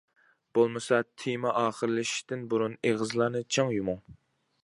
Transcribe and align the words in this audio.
بولمىسا 0.57 0.97
تېما 1.23 1.51
ئاخىرلىشىشتىن 1.59 2.47
بۇرۇن 2.53 2.75
ئېغىزلارنى 2.89 3.45
چىڭ 3.57 3.73
يۇمۇڭ! 3.77 4.01